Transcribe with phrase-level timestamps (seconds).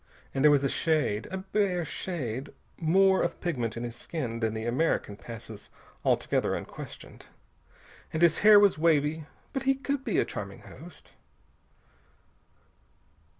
[0.33, 4.55] And there was a shade a bare shade more of pigment in his skin than
[4.55, 5.69] the American passes
[6.03, 7.27] altogether unquestioned.
[8.11, 9.27] And his hair was wavy....
[9.53, 11.11] But he could be a charming host.